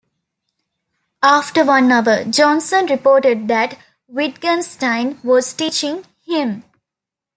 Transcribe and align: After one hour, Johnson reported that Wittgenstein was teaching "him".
After 1.21 1.63
one 1.63 1.91
hour, 1.91 2.23
Johnson 2.23 2.87
reported 2.87 3.47
that 3.49 3.77
Wittgenstein 4.07 5.19
was 5.23 5.53
teaching 5.53 6.03
"him". 6.25 6.63